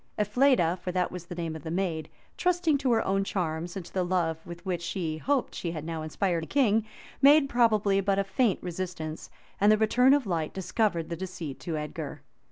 [0.17, 3.85] Elfleda (for that was the name of the maid) trusting to her own charms, and
[3.85, 6.87] to the love with which, she hoped, she had now inspired the king,
[7.21, 9.29] made probably but a faint resistance;
[9.59, 12.23] and the return of light discovered the deceit to Edgar.